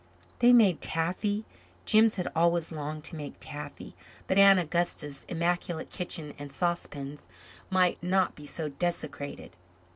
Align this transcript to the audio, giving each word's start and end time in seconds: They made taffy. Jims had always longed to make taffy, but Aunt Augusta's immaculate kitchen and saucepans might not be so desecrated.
They 0.39 0.51
made 0.51 0.81
taffy. 0.81 1.45
Jims 1.85 2.15
had 2.15 2.27
always 2.35 2.71
longed 2.71 3.03
to 3.03 3.15
make 3.15 3.35
taffy, 3.39 3.93
but 4.25 4.39
Aunt 4.39 4.59
Augusta's 4.59 5.27
immaculate 5.29 5.91
kitchen 5.91 6.33
and 6.39 6.51
saucepans 6.51 7.27
might 7.69 8.01
not 8.01 8.33
be 8.33 8.47
so 8.47 8.67
desecrated. 8.69 9.55